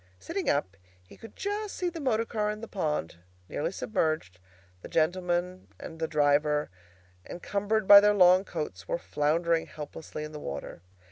[0.17, 0.75] Sitting up,
[1.07, 3.17] he could just see the motor car in the pond,
[3.47, 4.39] nearly submerged;
[4.81, 6.71] the gentlemen and the driver,
[7.29, 10.81] encumbered by their long coats, were floundering helplessly in the water.